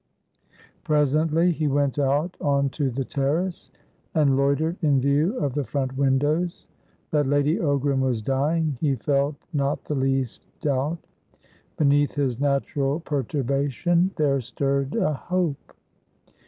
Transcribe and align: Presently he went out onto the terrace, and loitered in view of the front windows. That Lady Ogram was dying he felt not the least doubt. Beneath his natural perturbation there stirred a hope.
Presently 0.83 1.51
he 1.51 1.67
went 1.67 1.99
out 1.99 2.35
onto 2.41 2.89
the 2.89 3.05
terrace, 3.05 3.69
and 4.15 4.35
loitered 4.35 4.77
in 4.83 4.99
view 4.99 5.37
of 5.37 5.53
the 5.53 5.63
front 5.63 5.95
windows. 5.95 6.65
That 7.11 7.27
Lady 7.27 7.57
Ogram 7.57 7.99
was 7.99 8.23
dying 8.23 8.77
he 8.81 8.95
felt 8.95 9.35
not 9.53 9.85
the 9.85 9.93
least 9.93 10.41
doubt. 10.59 11.05
Beneath 11.77 12.15
his 12.15 12.39
natural 12.39 12.99
perturbation 12.99 14.09
there 14.15 14.41
stirred 14.41 14.95
a 14.95 15.13
hope. 15.13 15.75